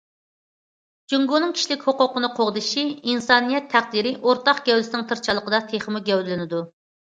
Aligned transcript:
جۇڭگونىڭ 1.11 1.53
كىشىلىك 1.59 1.85
ھوقۇقنى 1.89 2.31
قوغدىشى 2.39 2.87
ئىنسانىيەت 2.95 3.69
تەقدىرى 3.75 4.15
ئورتاق 4.23 4.65
گەۋدىسىنىڭ 4.73 5.07
تىرىشچانلىقىدا 5.15 5.63
تېخىمۇ 5.71 6.05
گەۋدىلىنىدۇ. 6.11 6.67